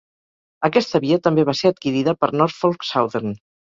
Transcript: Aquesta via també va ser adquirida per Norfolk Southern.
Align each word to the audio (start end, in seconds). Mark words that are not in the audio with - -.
Aquesta 0.69 1.01
via 1.03 1.19
també 1.27 1.45
va 1.49 1.55
ser 1.59 1.73
adquirida 1.73 2.17
per 2.23 2.31
Norfolk 2.41 2.89
Southern. 2.93 3.41